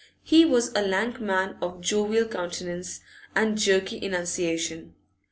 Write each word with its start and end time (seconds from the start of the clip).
He 0.23 0.45
was 0.45 0.71
a 0.73 0.81
lank 0.81 1.19
man 1.21 1.57
of 1.61 1.79
jovial 1.79 2.27
countenance 2.27 3.01
and 3.35 3.55
jerky 3.55 4.03
enunciation. 4.03 4.95